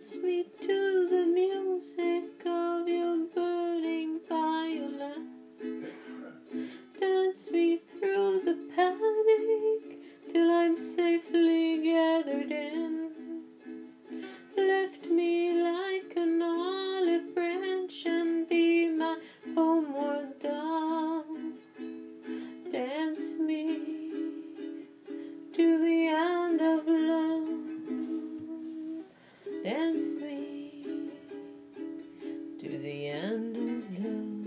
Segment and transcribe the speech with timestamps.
[0.00, 0.57] sweet
[19.58, 21.54] homeward dawn.
[22.70, 23.80] Dance me
[25.52, 27.48] to the end of love.
[29.64, 31.10] Dance me
[32.60, 34.37] to the end of love.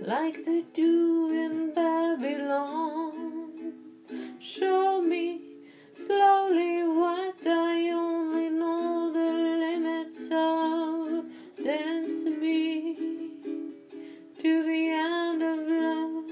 [0.00, 3.74] Like the dew in Babylon.
[4.38, 5.42] Show me
[5.92, 11.26] slowly what I only know the limits of.
[11.62, 12.96] Dance me
[14.38, 16.24] to the end of love.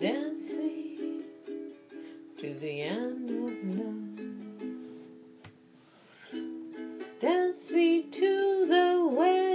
[0.00, 1.22] Dance me
[2.38, 3.94] to the end of love.
[7.20, 9.47] Dance me to the wedding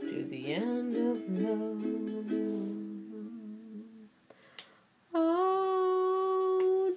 [0.00, 1.84] to the end of love.
[5.14, 6.92] Oh,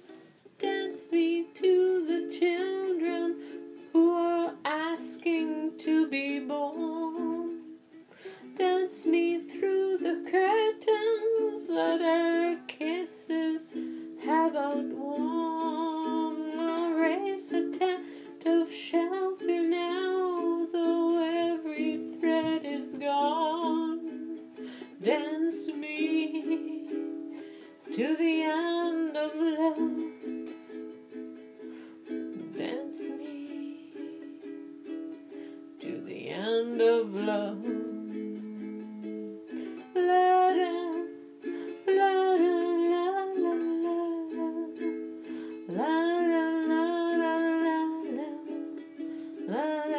[0.58, 3.36] dance me to the children
[3.94, 7.60] who are asking to be born.
[8.58, 9.31] Dance me
[14.82, 16.58] have outworn.
[16.58, 24.40] I'll raise a tent of shelter now, though every thread is gone.
[25.00, 26.88] Dance me
[27.94, 29.78] to the end of love.
[32.56, 33.76] Dance me
[35.80, 37.81] to the end of love.
[49.48, 49.91] La,